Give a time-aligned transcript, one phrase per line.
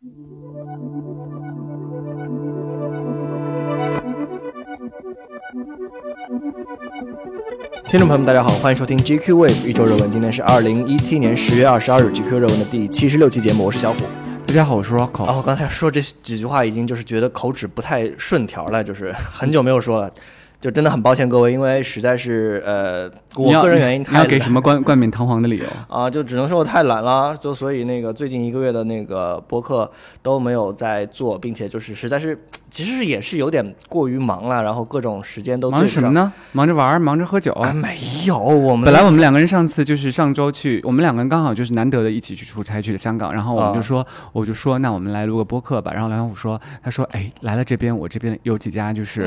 [0.00, 0.08] 听
[7.98, 10.08] 众朋友们，大家好，欢迎收听 GQ Wave 一周热文。
[10.08, 14.04] 今天是二零一七年十月二十二日，GQ 热文的第七十六期节目，我是小虎。
[14.46, 15.24] 大家好，我是 Rocco。
[15.24, 20.08] 哦，刚才说这几句话已经就是觉得口齿不太顺条了，就是很久没有说了。
[20.60, 26.10] 就真的很抱歉各位，因为实在是呃，我个人原因太要给什么冠冠冕堂皇的理由 啊？
[26.10, 29.88] 就只能说我太懒了，就所以那个最近一个月的那个播客
[30.20, 32.36] 都没有在做，并且就是实在是
[32.70, 36.32] 其实也是有点过于忙了，然后各种时间都忙什么呢？
[36.52, 37.72] 忙着玩，忙着喝酒啊？
[37.72, 45.92] 没有，我们本来我们两个人上次就是上周去，我们两个人刚好就是难得的一起去出差去了香港，然后我们就说，我就说那我们来录个播客吧。
[45.92, 49.26] 然后梁小虎说，他说哎来了这边，我这边有几家就是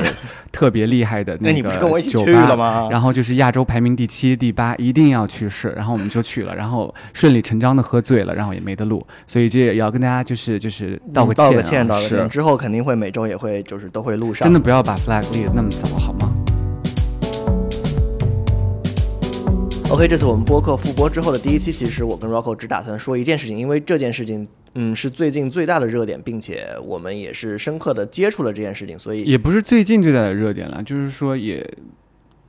[0.50, 1.72] 特别厉害的那个。
[2.00, 2.24] 酒
[2.56, 5.70] 吧，然后就是亚洲排名第七、第八，一定要去试。
[5.76, 9.04] 然后我们就去了，然后顺理成章的喝醉了，然后也没得录。
[9.26, 12.28] 所以这也要跟大家就是就是道个歉，道个歉，道个歉。
[12.28, 14.46] 之后肯定会每周也会就是都会录上。
[14.46, 16.32] 真的不要把 flag 立的那么早，好吗
[19.90, 31.66] ？OK，这次我们播客复播之后的第一期，其实我跟 Rocco 只打算说一件事情，因为这件事情，嗯，是最近最大的热点，并且我们也是深刻的接触了这件事情，所以也不是最近最大的热点了，就是说也。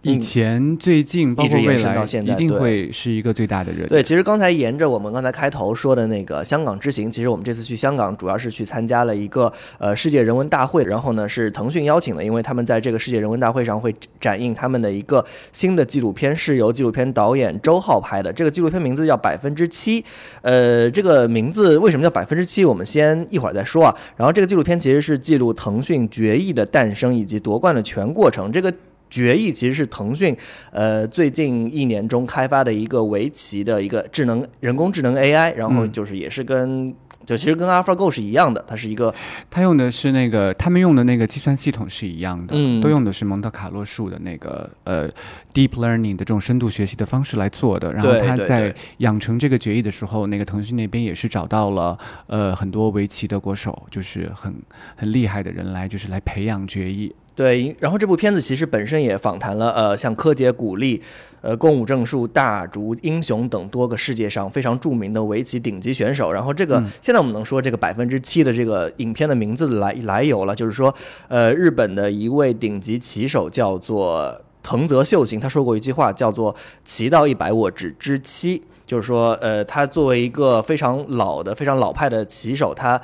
[0.03, 3.87] 以前、最近，包括未来，一定会是一个最大的热点。
[3.87, 18.33] 对，其实刚才沿着我们刚才开头说的那个香港之行，其实我们这次去香港主要是去参加了一个呃世界人文大会，然后呢是腾讯邀请的，因为他们在这个世界人文大会上会展映他们的一个新的纪录片，是由纪录片导演周浩拍的。
[18.33, 20.01] 这个纪录片名字叫《百分之七》，
[20.41, 22.65] 呃，这个名字为什么叫百分之七？
[22.65, 23.95] 我们先一会儿再说啊。
[24.17, 28.51] 然后这个纪录片其实是记录腾讯决议的诞生以及夺冠的全过程。
[28.51, 28.73] 这个。
[29.13, 30.35] 决议其实是腾讯，
[30.71, 36.91] 呃，最近一年中开发的一个围棋的一个智能人工智能 AI，然后就是也是跟
[37.23, 39.13] 就其实跟 AlphaGo 是一样的，它是一个，
[39.51, 45.07] 它用的是那个他们用的那个计算系统是一样的，嗯，都用的是蒙特卡洛树的那个呃
[45.53, 47.93] deep learning 的这种深度学习的方式来做的。
[47.93, 51.95] 然后他在养成这个决议的时候，那个腾讯那边也是找到了
[52.25, 54.53] 呃很多围棋的国手，就是很
[54.95, 57.13] 很厉害的人来就是来培养决议。
[57.35, 61.01] 对，然后这部片子其实本身也访谈了，呃，像柯洁、古力、
[61.41, 66.31] 呃，宫武正树、大竹英雄等多个世界上非常著名的围棋顶级选手。
[66.31, 70.93] 然后这个现在我们能说这个百分之七的这个影片的名字的来来由了，就是说，
[71.27, 76.55] 呃，日本的一位顶级棋手叫做藤泽秀行，他说过一句话，叫做
[76.85, 83.01] “棋到一百我只知七”，就是说，呃，他作为一个非常老的、非常老派的棋手，他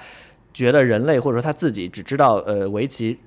[0.54, 3.18] 觉得人类或者说他自己只知道，呃，围棋。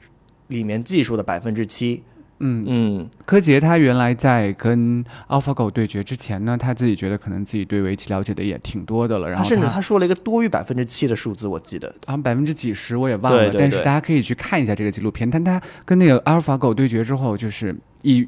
[0.48, 2.02] 里面技术的百分之七，
[2.38, 2.64] 嗯。
[2.68, 11.94] 嗯，柯洁他原来在跟 AlphaGo 对决之前呢，他自己觉得可能自己对围棋了解的也挺多的了，然后甚至他说了一个多于百分之七的数字，我记得。
[12.06, 18.26] 啊百分之几十我也忘了，但是大家可以去看一下这个纪录片，但他跟那个 AlphaGo 对决之后，就是一。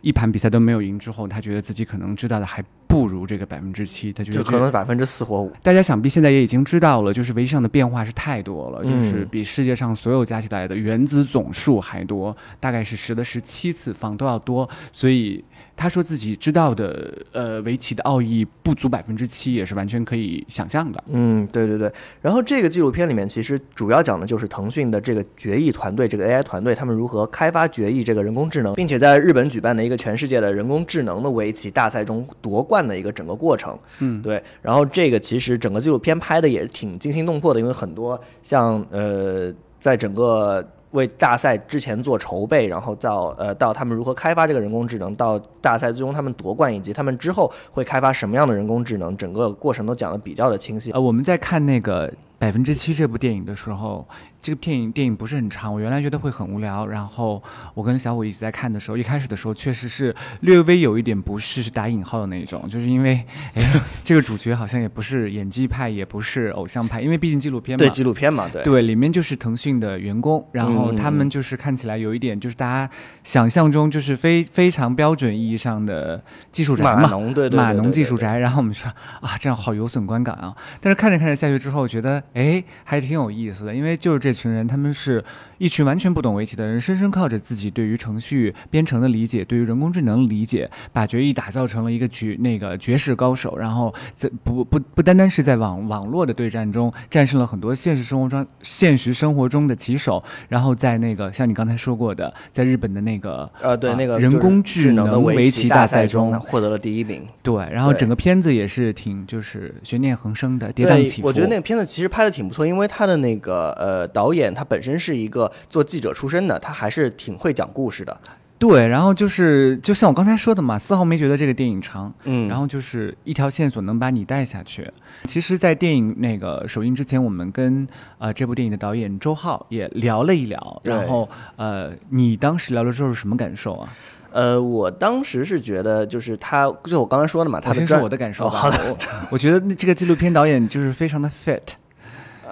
[0.00, 5.52] 一盘比赛都没有赢之后，他觉得自己可能知道的还不如这个百分之七，他觉得就可能百分之四或五。
[5.62, 15.44] 大家想必现在也已经知道了，就是围棋上的变化是太多了，就是比世界上所有加起来的原子总数还多，大概是十的十七次方都要多，所以。
[15.78, 21.04] 他说自己知道的，呃，围棋的奥义不足百分之七，也是完全可以想象的。
[21.08, 21.92] 嗯，对对对。
[22.22, 33.78] 然后这个纪录片里面其实主要讲的就是腾讯的这个决议团队，这个 AI 团队，他们如何开发决议这个人工智能，并且在日本举办的一个全世界的人工智能的围棋大赛中夺冠的一个整个过程。
[34.00, 34.42] 嗯，对。
[34.60, 40.62] 然后这个其实整个纪录片拍的也是挺惊心动魄的，因为很多像呃，在整个。
[40.92, 50.92] 为大赛之前做筹备，然后到呃到他们如何开发这个人工智能，到大赛最终他们夺冠，以及他们之后会开发什么样的人工智能，整个过程都讲的比较的清晰。
[50.92, 52.10] 呃，我们在看那个。
[52.38, 54.06] 百分之七这部电影的时候，
[54.42, 56.86] 这个电影电影不是很长，我原来觉得会很无聊。
[56.86, 57.42] 然后
[57.74, 63.62] 我跟小虎一直在看的时候，一开始的时候确实是略微有一点不适，是打引号的那种，就是因为哎，
[64.04, 72.92] 这个主角好像也不是演技派，也不是偶像派，因为毕竟纪录片嘛，对纪录片嘛，对对，里面就是腾讯的员工，然后他们就是看起来有一点就是大家
[73.24, 76.22] 想象中就是非非常标准意义上的
[76.52, 78.38] 技术宅嘛，码农对对码农技术宅。
[78.38, 80.54] 然后我们说啊，这样好有损观感啊。
[80.80, 82.22] 但是看着看着下去之后，觉得。
[82.34, 85.24] 哎，还挺有意思的，因为就是这群人，他们是
[85.58, 93.56] 一群完全不懂围棋的人，深深靠着自己对于程序编程的理解，对于人工智能的理解，把决议打造成了一个绝那个绝世高手。
[93.56, 107.26] 然后在不不不单单是在网网络的对战中战胜了很多现实生活中现实生活中的棋手，然后在那个像你刚才说过的，在日本的那个呃对那个人工智能的围棋大赛中获得了第一名。
[107.42, 111.28] 对，然后整个片子也是挺就是悬念横生的，跌宕起伏。
[111.28, 118.18] 我觉得那个片子其实拍的挺不错，因为他的那个呃导演他本身是一个做记者出身的，他还是挺会讲故事的。
[118.58, 124.90] 对，然后就是就像我刚才说的嘛，丝毫没觉得这个电影长，嗯，然后就是一条线索能把你带下去。
[125.24, 127.86] 其实，在电影那个首映之前，我们跟
[128.16, 133.92] 呃这部电影的导演周浩也聊了一聊，然后呃，你当时聊了之后是什么感受啊？
[134.32, 138.48] 呃，我当时是觉得，就是他，就我刚才说的嘛，他先说我的感受。
[138.48, 138.96] 好的，
[139.30, 141.60] 我觉得这个纪录片导演就是非常的 fit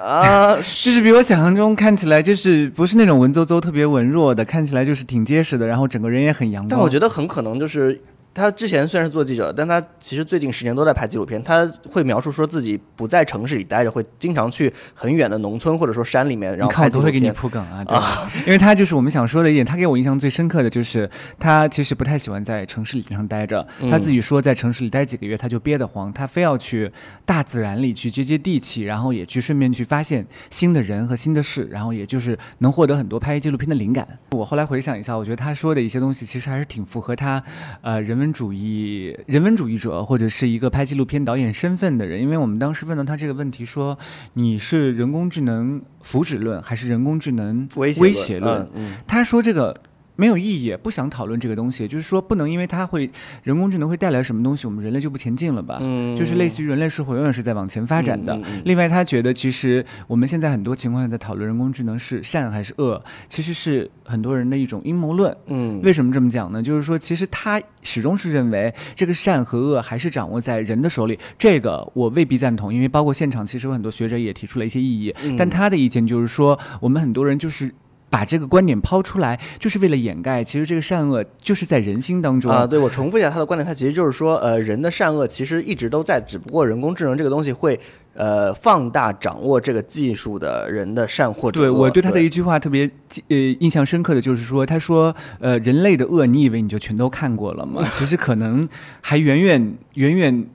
[0.05, 6.69] 啊， 就是比我想象中看起来就是不是那种文绉绉、特别文弱的，看起来就是挺结实的，然后整个人也很阳光。
[6.69, 7.99] 但我觉得很可能就是。
[8.35, 11.43] 他之前虽然是做记者，但他其实最近十年都在拍纪录片。
[11.45, 17.13] 他会描述说自己不在城市里待着，会经常去很远的农村或者说山里面，然后拍纪录片。
[17.13, 18.29] 会给你铺梗啊，对吧？
[18.45, 19.65] 因为他就是我们想说的一点。
[19.65, 21.09] 他给我印象最深刻的就是
[21.39, 23.65] 他其实不太喜欢在城市里经常待着。
[23.89, 26.91] 他自己说在城市里待几个月他就憋得慌，他非要去
[27.25, 34.07] 大自然里去接接地气，然后也去顺便去发现新的人和新的事，然后也就是能获得很多拍纪录片的灵感。
[34.33, 37.41] 我后来回想一下，我觉得他说的一些东西其实还是挺符合他
[37.81, 38.24] 呃人文。
[38.25, 43.99] 人文主义、人文主义者，或者是一个拍纪录片导演身份的人，因为我们当时问到他这个问题，说
[44.33, 48.67] 你是人工智能福祉论还是人工智能威胁论？
[49.07, 49.79] 他说这个。
[50.17, 51.89] 没有意义，不想讨论这个东西。
[51.89, 53.11] 就是说，不能因为它会
[53.43, 55.79] 人工智能会带来什么东西，我们人类就不前进了吧？
[55.81, 58.39] 嗯，就是类似于人类社会永远是在往前发展的。
[58.65, 65.37] 另外，他觉得其实我们现在很多情况下在讨论人工智能是善还是恶，其实是很多人的一种阴谋论。
[65.47, 66.63] 嗯，为什么这么讲呢？
[66.63, 71.19] 就是说，其实他始终是认为这个善和恶还是掌握在人的手里。
[71.37, 75.15] 这个我未必赞同，因为包括现场其实有很多学者也提出了一些异议。
[75.37, 77.73] 但他的意见就是说，我们很多人就是。
[78.15, 82.65] 把这个观点抛出来，就是为了掩盖，其实这个善恶就是在人心当中啊。
[82.65, 87.77] 对我重复一下他的观点，他其实就是说，呃，人的善恶其实一直都在，只不过人工智能这个东西会
[88.15, 92.89] 呃放大掌握这个技术的人的善或者对我对他的一句话特别
[93.29, 97.85] 呃印象深刻的就是说，他说呃人类的恶，你以为你就全都看过了吗？
[97.99, 98.69] 其实可能
[99.01, 100.47] 还远远远远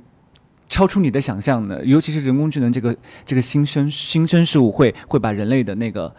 [0.69, 1.83] 超出你的想象呢。
[1.83, 2.95] 尤其是人工智能这个
[3.25, 6.15] 这个新生新生事物，会会把人类的那个。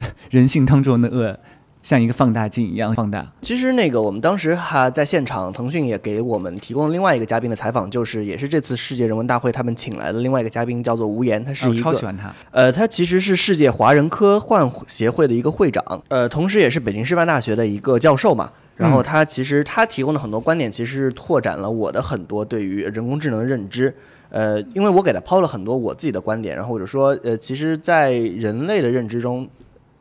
[0.30, 1.38] 人性当中的恶，
[1.82, 3.26] 像一个放大镜一样放大。
[3.40, 12.32] 其实那个，我们当时哈在现场，腾讯也给我们提供了另外一个嘉宾的采访，就是也是这次世界人文大会他们请来的另外一个嘉宾，叫做吴岩，他是一个超喜欢他。
[12.50, 18.50] 呃，他其实是世界华人科幻协会的一个会长，呃，同时也是北京师范大学的一个教授嘛。
[18.76, 23.92] 然后他其实他提供的很多观点，其实拓展了我的很多对于人工智能的认知。
[24.30, 29.48] 呃，因为我给他抛了很多我自己的观点，然后或者说，呃，其实，在人类的认知中。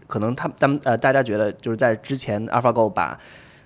[0.07, 3.19] 可能他他们呃，大家觉得就是在之前，AlphaGo 把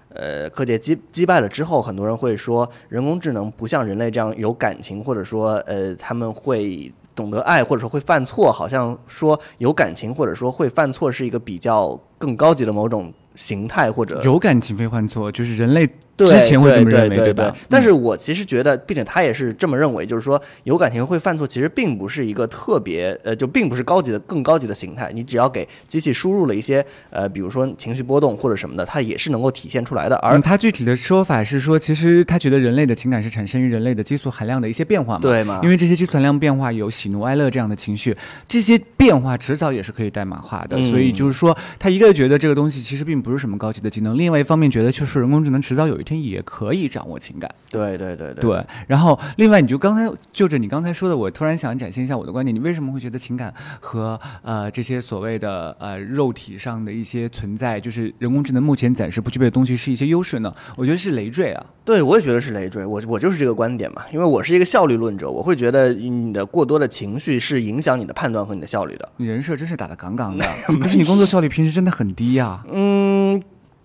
[0.10, 15.90] 呃柯洁击击败了之后，很多人会说人工智能不像人类这样有感情，或者说呃他们会懂得爱，或者说会犯错，好像说有感情或者说会犯错是一个比较更高级的某种形态或者有感情会犯错，就是人类。
[16.28, 17.56] 之前会这么认为，对吧？
[17.70, 25.12] 但是我其实觉得，并且他也是这么认为，就是说有感情会犯错，其实并不是一个特别呃，就并不是高级的、更高级的形态。
[25.14, 30.16] 你只要给机器输入了一些呃，比如说情绪波动或者什么的，它也是能够体现出来的。
[30.18, 35.22] 而他具体的说法是说，其实他觉得人类的情感是产生于人类的激素含量的一些变化嘛？
[35.22, 35.60] 对吗？
[35.64, 38.16] 因为这些激素含量变化有喜怒哀乐这样的情绪，
[38.48, 40.82] 这些变化迟早也是可以代码化的。
[40.84, 46.82] 所以就是说，他一个觉得这个东西其实并不是什么高级的技能，另外一方面觉得，就是人工智能迟早有一天也可以。
[46.92, 48.66] 掌握情感，对对对对。
[48.88, 52.54] 然后，另外，你就刚才就着你刚才说的，我突然想展现一下我的观点。
[52.54, 60.52] 你为什么会觉得情感和呃这些所谓的呃肉体上的一些存在，就是人工智能目前暂时不具备的东西，是一些优势呢？
[60.76, 61.66] 我觉得是累赘啊。
[61.86, 62.86] 对，我也觉得是累赘。
[62.86, 69.08] 我我就是这个观点嘛，因为我是一个效率论者，我会觉得你的过多的情绪是影响你的判断和你的效率的。
[69.16, 70.46] 你人设真是打得杠杠的，
[70.82, 72.66] 可是你工作效率平时真的很低呀。
[72.70, 73.42] 嗯。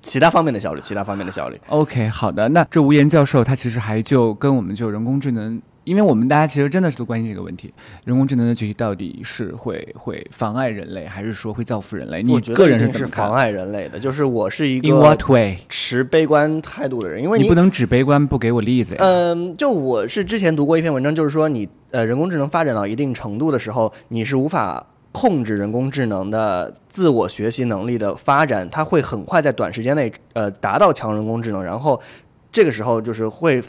[0.06, 1.60] 其他方面的效率，其他方面的效率。
[1.66, 2.48] OK，好的。
[2.50, 12.22] 那这吴岩教授他其实还就跟我们就人工智能，因为我们大家其实真的是都关心这个问题：人工智能的崛起到底是会会妨碍人类，还是说会造福人类？
[12.22, 13.26] 你个人是怎么看？
[13.26, 18.94] 妨碍人类的，就是我是一个 In what way 持悲观态度的人，因为你不能只悲观不给我例子。
[18.98, 24.86] 嗯，就我是之前读过一篇文章，就是说你呃人工智能发展到一定程度的时候，你是无法。
[25.18, 31.98] 控制人工智能的自我学习能力的发展，它会很快在短时间内呃达到强人工智能，然后
[32.52, 33.62] 这个时候就是会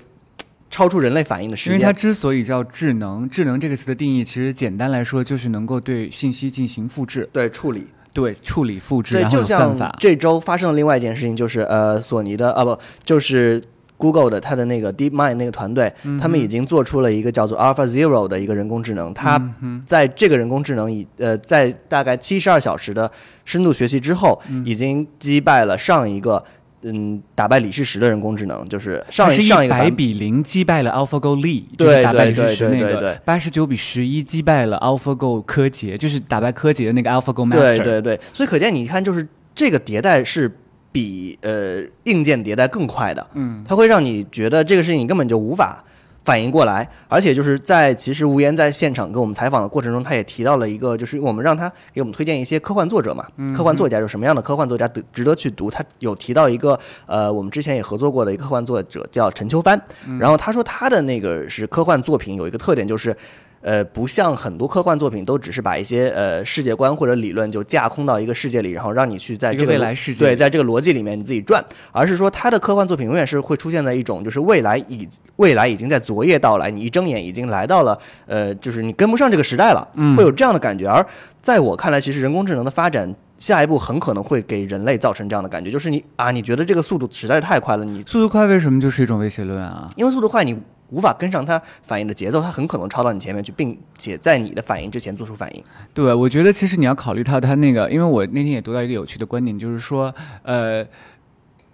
[0.70, 1.76] 超出人类反应的时间。
[1.76, 7.88] 因为它之所以叫智能，智能这个词的定义其实简单来说就是能够对信息进行复制，对处理。
[8.14, 9.96] 对处理复制，对，然后就像。
[10.00, 13.62] 这周发生了另外一件事情，就是呃，索尼的啊不，就是
[13.98, 23.12] Google 的它的那个 DeepMind 那个团队，嗯他们已经做出了一个叫做 Alpha Zero 的一个人工智能，它嗯在这个人工智能以呃在大概七十二小时的
[23.44, 26.44] 深度学习之后，嗯已经击败了上一个
[26.84, 33.02] 嗯打败李世石的人工智能，就是它上一百上一个版比零击败了 AlphaGo Lee，对就是打败李对世石那对对对。
[33.02, 37.84] 个八十九比十一击败了 AlphaGo 柯洁，就是打败柯洁的那个 AlphaGo 对 Master。
[37.84, 40.56] 对对，所以可见你看，就是这个迭代是
[40.92, 45.84] 比呃硬件迭代更快的，嗯，它会让你觉得这个事情你根本就无法
[46.24, 53.26] 反应过来，而且就是在其实吴岩在现场跟我们采访的过程中，他也提到了一个，就是我们让他给我们推荐一些科幻作者嘛，
[53.56, 59.80] 科幻作家有什么样的科幻作家得值得去读，他有提到一个呃我们之前也合作过的一个科幻作者叫陈秋帆，
[60.20, 63.16] 然后他说他的那个是科幻作品有一个特点就是。
[63.62, 80.88] 呃，不像很多科幻作品都只是把一些呃世界观或者理论就架空到一个世界里，然后让你去在这个未来世界对，在这个逻辑里面你自己转，而是说他的科幻作品永远是会出现在一种就是未来已未来已经在昨夜到来，你一睁眼已经来到了呃，就是你跟不上这个时代了，会有这样的感觉。
[80.88, 81.06] 而
[81.42, 83.16] 在我看来，其实人工智能的发展。
[83.38, 89.88] 下一步很可能会给人类造成这样的感觉，就是你啊，你觉得这个速度实在是太快了，你速度快为什么就是一种威胁论啊？
[89.96, 90.58] 因为速度快，你
[90.90, 95.64] 无法跟上他反应的节奏，他很可能超到你前面去，并且在你的反应之前做出反应。
[95.94, 100.14] 对，我觉得其实你要考虑到他那个，因为我那天也读到一个有趣的观点，就是说，
[100.44, 100.86] 呃。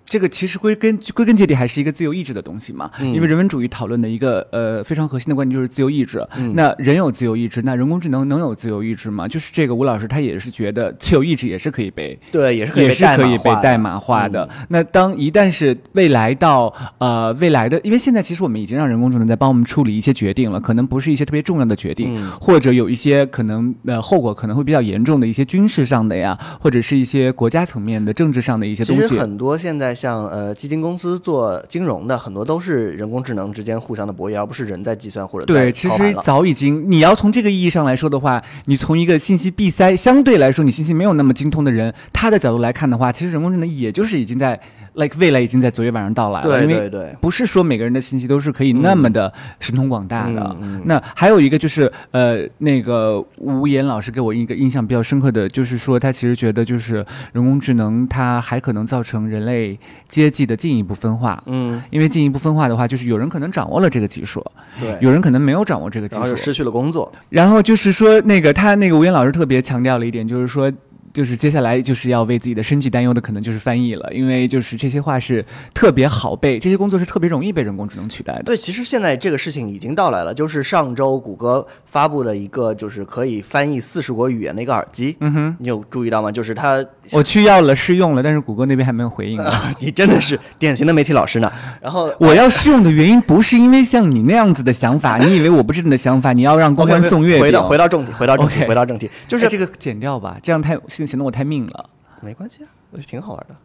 [0.06, 6.26] 这个其实归根归根结底还是一个自由意志的东西嘛，因为人文主义讨论的一个呃非常核心的观点就是自由意志。
[6.54, 9.28] 那人有自由意志，那人工智能能有自由意志吗？
[9.28, 14.48] 就是这个吴老师他也是觉得自由意志也是可以被对，也是可以也被是可以被代代码化的。
[14.70, 29.02] 那当一旦是未来到呃未来的，因为现在其实我们已经让人工智能在帮我们处理一些决定了，可能不是一些特别重要的决定，嗯或者有一些可能呃后果可能会比较严重的一些军事上的呀，或者是一些国家层面的政治上的一些东西。
[29.04, 44.60] 其实很多现在像呃基金公司做金融的，很多都是人工智能之间互相的博弈，而不是人在计算或者对，其实早已经，你要从这个意义上来说的话，你从一个信息闭塞，相对来说你信息没有那么精通的人，他的角度来看的话，其实人工智能也就是已经在
[44.96, 50.56] ，like 未来已经在昨天晚上到来了，对因为对对不是说每个人的信息都是可以那么的神通广大的。
[50.86, 61.42] 那还有一个就是，呃，那个吴岩老师给我一个印象比较深刻的就是说，他其实觉得就是人工智能它还可能造成人类阶级的进一步分化。
[61.48, 64.46] 嗯，因为进一步分化的话，就是有人可能掌握了这个技术，
[64.80, 67.12] 对，有人可能没有掌握这个技术然后，失去了工作。
[67.30, 70.72] 然后就是说，那个他那个吴岩老师特别强调了一点，就是说。
[71.14, 78.44] 就是接下来就是要为自己的生计担忧的，可能就是翻译了，因为就是这些话是特别好背，这些工作是特别容易被人工智能取代的。
[78.44, 86.32] 对，其实现在这个事情已经到来了，就是上周谷歌发布的一个就是可以翻译四十国语言的一个耳机，嗯哼，你有注意到吗？
[86.32, 89.72] 就是它，我去要了试用了，但是谷歌那边还没有回应啊。
[89.80, 91.52] 你真的是典型的媒体老师呢。
[91.80, 97.44] 然后我要试用的原因不是因为像你那样子的想法，你以为我不是你的想法，你要让公关送月饼。
[97.44, 101.90] 回到回到正题，回到正题回到正题，就是哎这个剪掉吧，这样太显显得我太命了。
[102.22, 103.56] 没关系啊，我觉得挺好玩的。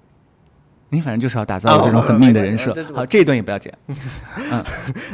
[0.91, 2.75] 你反正就是要打造这种很命的人设。
[2.95, 3.73] 好，这一段也不要剪。
[3.87, 4.65] 嗯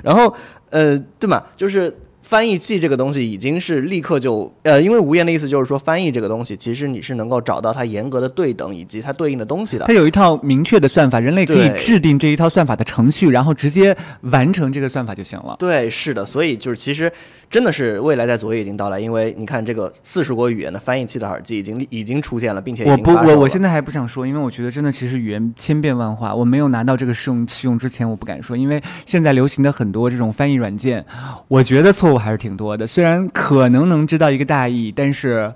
[0.02, 0.34] 然后
[0.70, 9.92] 呃，对嘛，就是翻译器这个东西已经是立刻就呃，因为无言的意思就是说，翻译这个东西其实你是能够找到它严格的对等以及它对应的东西的它。
[9.92, 15.54] 有一套明确的算法，人类可以制定这一套算法的程序，然后直接完成这个算法就行了。
[15.58, 17.12] 对，是的，所以就是其实
[17.50, 26.34] 真的是未来在昨夜已经到来，因为你看这个四十国语言的翻译器的耳机已经已经出现了，并且已我不，我我现在还不想说，因为我觉得真的其实语言千变万化。
[26.34, 31.04] 我没有拿到这个试用试用之前，我不敢说，因为现在流行的很多这种翻译软件，
[31.48, 32.86] 我觉得错误还是挺多的。
[32.86, 35.52] 虽然可能能知道一个大意，但是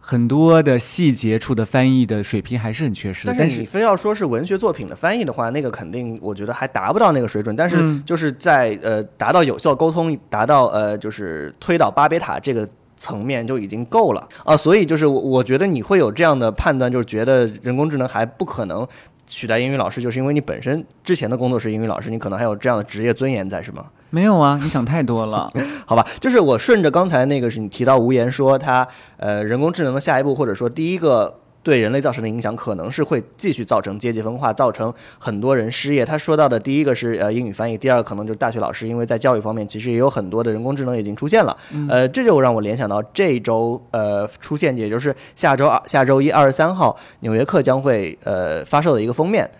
[0.00, 3.34] 很多的细节处的翻译的水平还是很缺失的。
[3.38, 7.54] 但是你非要说是文学作品的翻译的话，那个肯定我觉得还达不到那个水准。
[7.56, 12.68] 但是嗯就是在、呃达到有效沟通，达到呃就是推倒巴别塔这个。
[13.00, 18.84] 层面就已经够了啊，所以就是我我觉得你会有这样的判断，就是觉得人工智能还不可能
[19.24, 23.86] 取代英语老师，就是因为你本身之前的工作是英语老师，你可能还有这样的职业尊严在，是吗？
[24.10, 25.50] 没有啊，你想太多了。
[25.84, 28.86] 好吧，就是我顺着刚才那个是你提到无言说它
[29.16, 36.04] 呃人工智能的下一步，或者说第一个对人类造成的影响可能是会继续造成阶级分化，造成很多人失业。
[36.04, 41.54] 他说到的第一个是呃英语翻译，第二个可能就是大学老师，因为在教育方面其实也有很多的人工智能已经出现了。
[41.90, 49.50] 呃，这就让我联想到这周呃出现，也就是下周二下周一二十三号，《纽约客》将会呃发售的一个封面。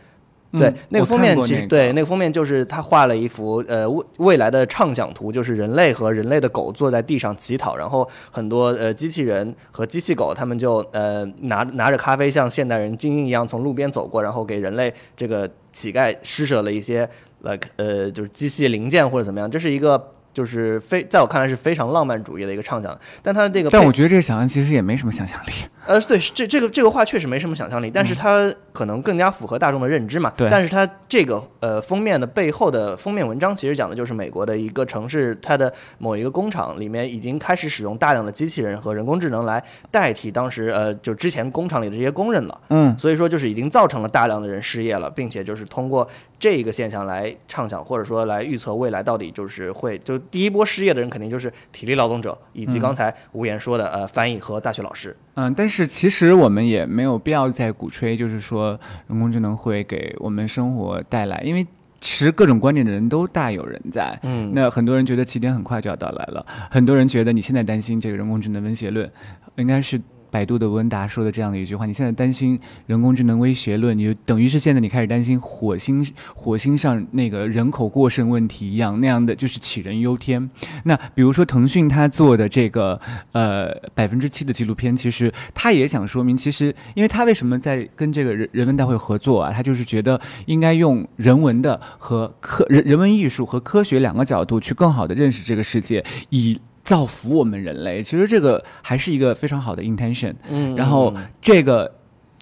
[0.53, 17.09] 对，那个封面其实对那个封面就是他画了一幅呃未未来的畅想图，就是人类和人类的狗坐在地上乞讨，然后很多呃机器人和机器狗他们就呃拿拿着咖啡像现代人精英一样从路边走过，然后给人类这个乞丐施舍了一些
[17.43, 20.13] like 呃就是机器零件或者怎么样，这是一个。
[20.39, 25.51] 就是非在我看来是非常浪漫主义的一个畅想，但他这个，但我觉得这个想象其实也没什么想象力。
[25.85, 30.33] 呃，对，这这个这个画确实没什么想象力，但是它可能更加符合大众的认知嘛。
[30.37, 30.49] 对。
[30.49, 42.61] 但是它这个呃封面的背后的封面文章，其实讲的就是美国的一个城市，它的某一个工厂里面已经开始使用大量的机器人和人工智能来代替当时呃就之前工厂里的这些工人了。
[42.69, 42.97] 嗯。
[42.97, 50.17] 所以说就是已经造成了大量的人失业了，并且就是通过这个现象来畅想或者说来预测未来到底就是会就。
[50.31, 55.17] 第一波失业的人肯定就是体力劳动者，以及刚才吴言说的呃翻译和大学老师。
[55.35, 61.67] 嗯，但是其实我们也没有必要再鼓吹，就是说人工智能会给我们生活带来，因为
[62.01, 64.19] 其实各种观点的人都大有人在。
[64.23, 69.11] 嗯，那很多人觉得起点很快就要到来了，很多人觉得你现在担心这个人工智能威胁论，
[69.57, 70.01] 应该是。
[70.31, 80.51] 百度的温达说的这样的一句话：“你现在担心人工智能威胁论，你就等于是现在你开始担心火星火星上那个人口过剩问题一样，那样的就是杞人忧天。
[80.85, 83.01] 那比如说腾讯他做的这个
[83.33, 89.53] 呃百分之七的纪录片，其实他也想说明，其实因为他为什么在跟这个人人文大会合作啊？
[89.53, 100.33] 他就是觉得应该用人文的和科人人文艺术和科学两个角度去更好的认识这个世界，以。”造福我们人类，其实这个还是一个非常好的 intention。
[100.49, 101.97] 嗯，然后这个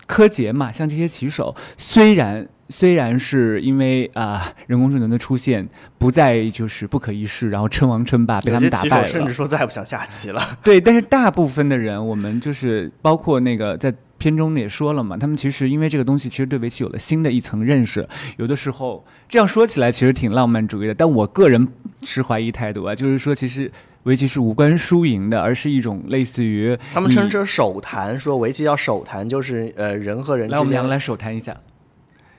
[0.06, 10.40] 柯洁嘛，像这些棋手，虽然虽然是因为啊人工智能的出现不再就是不可一世，然后称王称霸被他们打败了，甚至说再也不想下棋了。
[10.62, 18.08] 对，但是大部分的人，我们就是包括那个在片中也说了嘛，他们其实因为这个东西，其实对围棋有了新的一层认识。
[18.36, 21.66] 有的时候这样说起来，其实挺浪漫主义的，但我个人
[22.02, 23.72] 持怀疑态度啊，就是说其实。
[24.06, 30.48] 围棋是无关输赢的，而是一种类似于他们称之手谈，说围棋叫手谈，就是呃人和人。
[30.48, 31.56] 来，我们两个来手谈一下，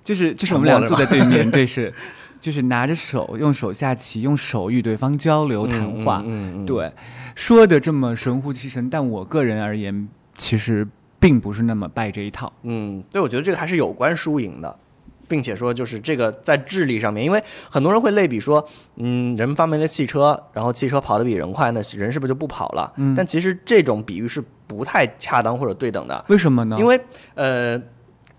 [0.02, 1.94] 就是就是我们俩坐在对面对是，
[2.40, 6.24] 就是拿着手用手下棋，用手与对方交流谈话。
[6.26, 6.66] 嗯嗯。
[6.66, 6.90] 对，
[7.36, 10.88] 说的这么神乎其神，但我个人而言，其实
[11.20, 12.54] 并不是那么拜这一套。
[12.64, 14.80] 嗯，对，我觉得这个还是有关输赢的。
[15.28, 22.92] 并且说，就是这个在智力上面，因为很多人会类比说，嗯，人发明了汽车，然后汽车跑得比人快，那人是不是就不跑了？
[22.98, 26.26] 嗯，但其实这种比喻是不太恰当或者对等的。
[26.28, 26.78] 为什么呢？
[26.80, 27.00] 因为
[27.36, 27.82] 呃，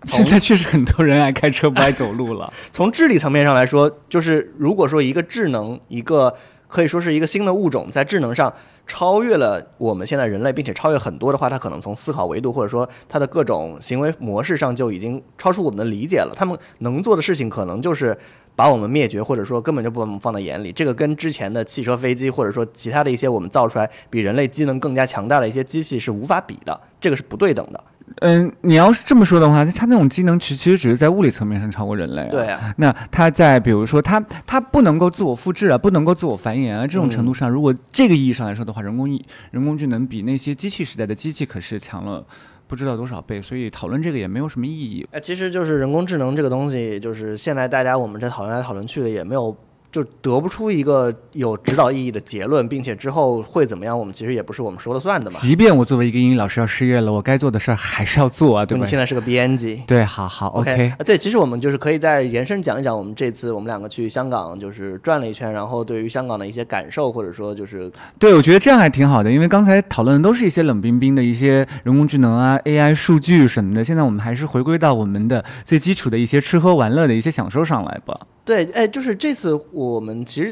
[0.05, 2.51] 现在确实很多人爱开车不爱走路了。
[2.71, 6.33] 从智力层面上来说，就是如果说一个智能，一个
[6.69, 8.53] 可以说是一个新的物种，在智能上。
[8.91, 16.33] 超越了我们现在人类，并且超越很多的话，它可能从思考维度或者说它的各种行为模式上就已经超出我们的理解了。
[16.35, 18.17] 他们能做的事情可能就是
[18.55, 20.71] 把我们灭绝，或者说根本就不把我们放在眼里。
[20.71, 27.83] 这个跟之前的汽车、飞机或者说其他的一些我们造出来比人类机能更加强大的一些机器是无法比的，这个是不对等的。
[28.21, 32.23] 嗯，你要是这么说的话，它那种机能其其实只是在物理层面上超过人类。
[32.23, 39.07] 啊对啊，那它在比如说它它不能够自我复制啊，不能够自我繁衍啊，这种程度上，如果这个意义上来说的话，人工
[39.51, 42.25] 人工智能比那些机器时代的机器可是强了
[42.67, 45.07] 不知道多少倍，所以讨论这个也没有什么意义。
[45.11, 49.55] 哎，其实就是人工智能这个东西，就是现在大家我们在讨论来讨论去的也没有。
[49.91, 55.39] 就得不出一个有指导意义的结论，并且之后会怎么样，我们其实也不是我们说了算的嘛。
[55.39, 58.83] 即便我作为一个英语老师要失业了，我该做的事儿还是要做啊，对吧？
[58.83, 60.93] 你现在是个编辑，对，好好，OK。
[60.97, 78.15] 啊对，其实我们就是可以再延伸讲一讲，我们这次我们两个去香港就是转了一圈，然后对于香港的一些感受，或者说就是，对我觉得这样还挺好的，因为刚才讨论的都是一些冷冰冰的一些人工智能啊、AI 数据什么的，现在我们还是回归到我们的最基础的一些吃喝玩乐的一些享受上来吧。
[78.49, 80.51] 对，哎，就是这次我们其实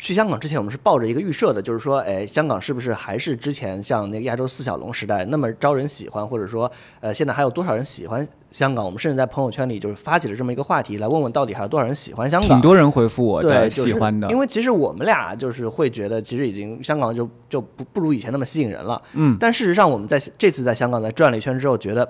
[0.00, 8.84] 去香港之前，我们是抱着一个预设的，就是说，哎，香港是不是还是之前像那个亚洲四小龙时代那么招人喜欢，或者说，呃，现在还有多少人喜欢香港？
[8.84, 12.48] 我们甚至在朋友圈里就是发起了这么一个话题，来问问到底还有多少人喜欢香港。
[12.48, 14.28] 挺多人回复我的，喜欢的。
[14.28, 19.00] 因为其实我们俩就是会觉得，其实已经香港就就不不如以前那么吸引人了。
[19.12, 19.36] 嗯。
[19.38, 22.08] 但事实上，我们在这次在香港在转了一圈之后，觉得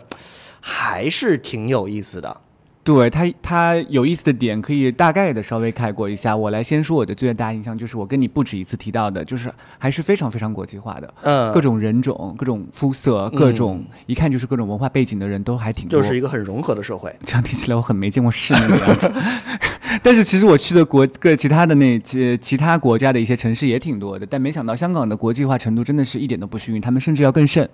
[0.62, 2.40] 还是挺有意思的。
[2.88, 6.34] 对他，他有意思的点可以大概的稍微概括一下。
[6.34, 17.14] 我来先说我的最大印象，就是我跟你不止一次提到的，就是还是非常非常国际化的，嗯，各种人种、各种肤色、各种一看就是各种文化背景的人都还挺多，就是一个很融合的社会。
[17.26, 19.12] 这样听起来我很没见过世面的样子。
[20.02, 27.68] 但是其实我去的国各其他的那些其他国家的一些城市也挺多的，但没想到香港的国际化程度真的是一点都不逊于，他们甚至要更甚。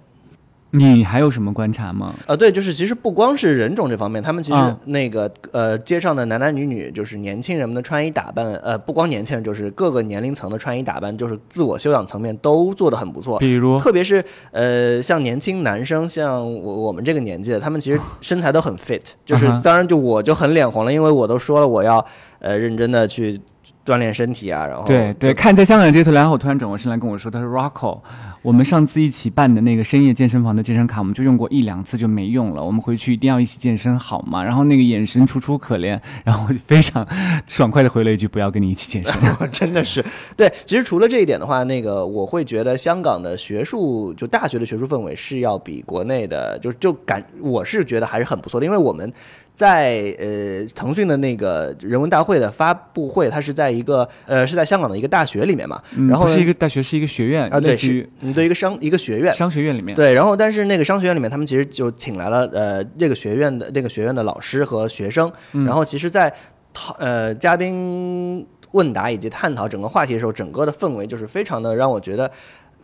[0.77, 2.13] 你还有什么观察吗？
[2.27, 13.39] 呃，对，就是其实不光是人种这方面，他们其实那个呃，街上的男男女女，就是年轻人们的穿衣打扮，呃，不光年轻人，就是各个年龄层的穿衣打扮，就是自我修养层面都做得很不错。
[13.39, 22.05] 比如，特别是呃，像年轻男生，像我我们这个年纪的，他们其实 身材都很 fit，就是当然就我就很脸红了，因为我都说了我要
[22.41, 23.41] 呃认真的去
[23.85, 28.01] 锻炼身体啊，然后对对，看在香港的街头，然后突然转过身来跟我说，他说 Rocco。
[28.43, 32.63] 我们上次一起办的那个深夜健身房的健身卡，我们就用过一两次就没用了。
[32.63, 34.45] 我们回去一定要一起健身，好吗？
[34.45, 37.07] 然后那个眼神楚楚可怜，然后非常
[37.49, 39.15] 爽快的回了一句：“不要跟你一起健身。
[39.51, 40.05] ”真的是，
[40.37, 40.53] 对。
[40.67, 49.11] 其实除了这一点的话，那个我会觉得香港的学术，就大学的学术氛围是要比国内的，就就感我是觉得还是很不错的，因为我们。
[49.55, 55.81] 在呃，腾讯的那个人文大会的发布会，它是在一个呃，是在香港的一个大学里面嘛。
[56.09, 59.95] 然后是一个大学，是一个学院啊，对，是对一个商一个学院，商学院里面。
[59.95, 65.33] 对，然后但是那个商学院里面，他们其实就请来了呃，这个学院的那个学院的老师和学生。
[65.53, 66.35] 然后其实，在
[66.73, 72.29] 讨呃嘉宾问答以及探讨整个话题的时候，整个的氛围就是非常的让我觉得。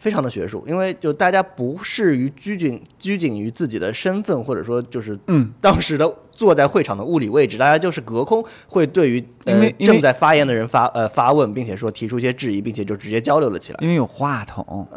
[0.00, 13.78] 非常的学术，因为就大家不适于拘谨拘谨于自己的身份，或者说就是嗯，当时的坐在会场的物理位置，大家就是隔空会对于呃正在发言的人发呃发问，并且说提出一些质疑，并且就直接交流了起来。
[13.82, 14.88] 因为有话筒，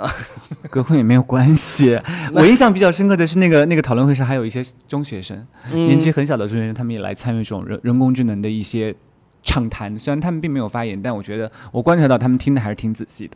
[0.69, 1.99] 隔空也没有关系。
[2.33, 8.95] 我印象比较深刻的是那个那个讨论会上，还有一些中学生，年纪很小的中学生，他们也来参与这种人人工智能的一些
[9.43, 9.99] 畅谈。
[9.99, 13.35] 虽然他们并没有发言，但我觉得我观察到他们听的还是挺仔细的。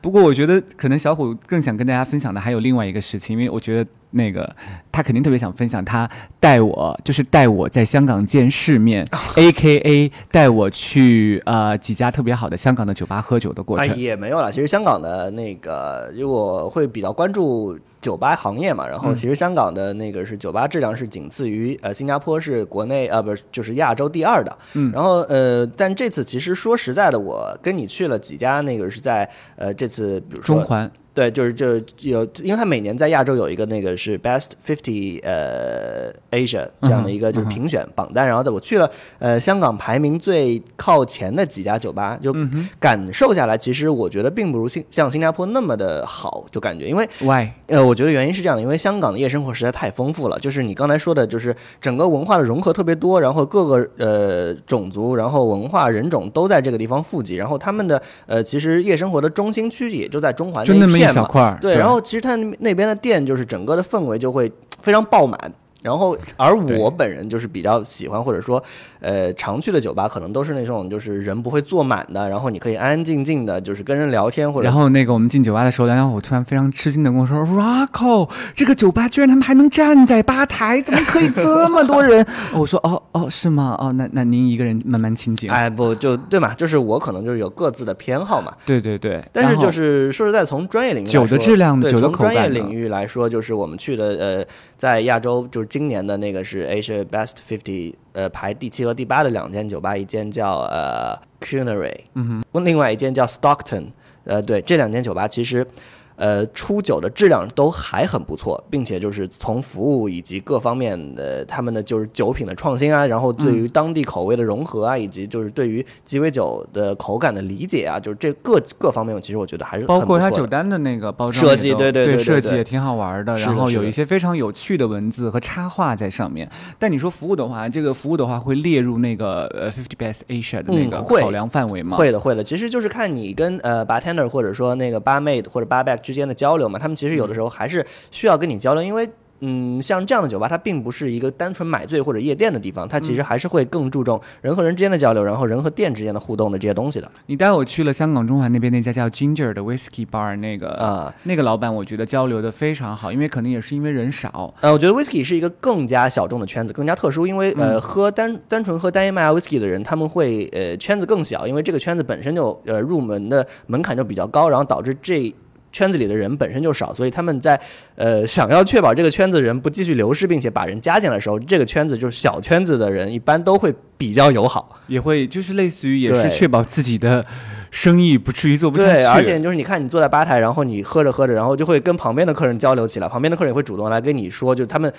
[0.00, 4.54] 不过，我觉得可能小虎更想跟大家分享的还有另外一个事情，因为我觉得那个
[4.90, 6.08] 他肯定特别想分享他
[6.40, 13.96] 带我，就是带我在香港见世面， A K A 带我去呃几家特别好的香港的酒吧喝酒的过程。
[13.96, 17.78] 也没有了，其实香港的那个，因为我会比较关注。
[17.98, 30.88] 酒吧行业嘛，然后其实香港的那个是酒吧质量是仅次于呃新加坡是国内呃不是就是亚洲第二的，嗯，然后呃但这次其实说实在的，我跟你去了几家，那个是在呃这次比如说中环。
[31.16, 42.36] 对，就是就有，因为他每年在亚洲有一个那个是 Best Fifty 呃 Asia 这样的一个就是评选榜单，然后我去了呃香港排名最靠前的几家酒吧，就
[42.78, 47.48] 感受下来，其实我觉得并不如新像新加坡那么的好，就感觉因为 Why？
[47.68, 61.05] 呃，我觉得原因是这样的，因为香港的夜生活实在太丰富了，就是你刚才说的，就是整个文化的融合特别多，然后各个呃种族，然后文化人种都在这个地方富集，然后他们的呃其实夜生活的中心区也就在中环那片。
[61.12, 64.50] 小块儿，对，然后其实他那边的店就是整个的氛围就会
[64.82, 65.38] 非常爆满。
[65.86, 68.60] 然后，而我本人就是比较喜欢，或者说，
[68.98, 74.64] 呃，常去的酒吧可能都是那种就是人不会坐满的，然后你可以安安静静的，就是跟人聊天或者。
[74.64, 83.76] 然后那个我们进酒吧的时候，然后我突然非常吃惊的跟我说：“Rocco，这个酒吧居然他们还能站在吧台，怎么可以这么多人？” 我说：“哦哦，是吗？
[83.78, 86.52] 哦，那那您一个人慢慢清静。”哎，不就对嘛？
[86.54, 88.52] 就是我可能就是有各自的偏好嘛。
[88.66, 89.24] 对对对。
[89.32, 94.44] 但是就是说实在，从专业领域酒的质量，对，从专业领域来说，就是我们去的呃，
[94.76, 96.66] 在亚洲就是今年的那个是。
[96.66, 103.88] Asia Best Fifty，呃，排第七和第八的两间酒吧，一间叫呃 Culinary，嗯哼，另外一间叫 Stockton，
[104.24, 105.66] 呃，对，这两间酒吧其实。
[106.16, 126.50] 呃，出酒的质量都还很不错，并且就是从服务以及各方面的他们的就是酒品的创新啊，然后对于当地口味的融合啊，以及就是对于鸡尾酒的口感的理解啊，就是这各各方面，其实我觉得还是包括它酒单的那个包装设计，对对对，设计也挺好玩的，然后有一些非常有趣的文字和插画在上面。
[126.78, 131.96] 但你说服务的话，这个服务的话会列入那个呃 Fifty Best Asia 的那个考量范围吗？
[131.96, 132.42] 会的，会的。
[132.42, 136.78] 其实就是看你跟呃 bartender 或者说那个 barmaid 或者 barback 之间的交流嘛。
[136.78, 139.08] 他们其实有的时候还是需要跟你交流，因为。
[139.40, 147.12] 嗯，像这样的酒吧，它并不是一个单纯买醉或者夜店的地方，它其实还是会更注重人和人之间的交流，然后人和店之间的互动的这些东西的。
[147.26, 154.54] 你带我去了香港中环那边那家叫 Ginger 的 Whisky Bar，那个啊，那个老板我觉得交流的非常好，因为可能也是因为人少。
[154.62, 165.34] 呃，我觉得 Whisky 是一个更加小众的圈子，更加特殊，因为呃，喝单单纯喝单一麦芽 Whisky 的人，他们会呃圈子更小，因为这个圈子本身就呃入门的门槛就比较高，然后导致这。
[165.72, 167.60] 圈子里的人本身就少，所以他们在
[167.94, 177.24] 呃想要确保这个圈子人不继续流失，并且把人加进来的时候，这个圈子就是小圈子的人一般都会比较友好，也会就是类似于也是确保自己的
[177.70, 178.92] 生意不至于做不下去。
[178.94, 184.90] 对，而且就是你看你坐在吧台，然后你喝着喝着，然后就会跟旁边的客人交流起来，旁边的客人也会主动来跟你说，就是他们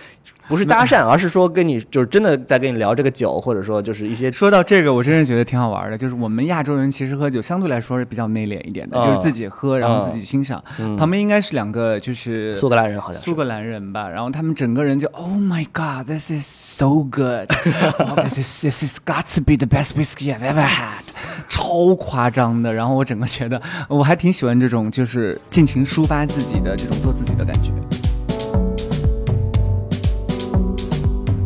[0.48, 5.98] 不是搭讪，而是说跟你就是真的在跟你聊这个酒，或者说就是一些说到这个，我真是觉得挺好玩的。
[5.98, 10.62] 就是我们亚洲人其实喝酒相对来说是比较内敛一点的，嗯就是自己喝，然后自己欣赏。
[10.98, 13.38] 旁边应该是两个就是苏格兰人好像是苏。
[13.38, 17.48] 格兰人吧，然后他们整个人就 Oh my God, this is so good,
[18.00, 21.04] oh, this is this is got to be the best whiskey I've ever had，
[21.48, 22.74] 超夸张的。
[22.74, 27.72] 然后我整个觉得我还挺喜欢这种就是尽情抒发自己的这种做自己的感觉。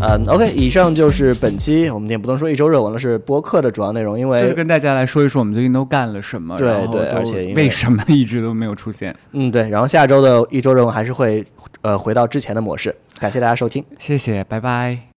[0.02, 9.16] 嗯，OK，以上就是本期我们也不能说一周热文了，是播客的主要内容，因为就是为跟大家来说一说我们最近都干了什么，对对而且为什么一直都没有出现。
[9.34, 11.46] 嗯对，然后下周的一周热文还是会
[11.82, 13.84] 呃回到之前的模式，感谢大家收听。
[14.00, 15.02] 谢谢，拜拜。